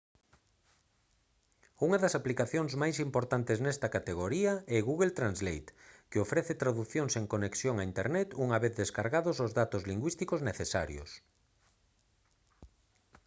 unha 1.85 1.97
das 2.03 2.17
aplicacións 2.19 2.71
máis 2.81 2.97
importantes 3.07 3.57
nesta 3.65 3.87
categoría 3.95 4.53
é 4.75 4.77
google 4.89 5.11
translate 5.19 5.69
que 6.09 6.21
ofrece 6.25 6.53
tradución 6.63 7.07
sen 7.15 7.25
conexión 7.33 7.75
a 7.77 7.87
internet 7.91 8.29
unha 8.45 8.57
vez 8.63 8.73
descargados 8.81 9.37
os 9.45 9.51
datos 9.59 9.81
lingüísticos 9.89 10.41
necesarios 10.49 11.09